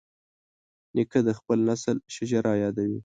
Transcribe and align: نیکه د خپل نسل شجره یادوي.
نیکه 0.95 1.19
د 1.27 1.29
خپل 1.39 1.57
نسل 1.69 1.97
شجره 2.15 2.51
یادوي. 2.63 2.97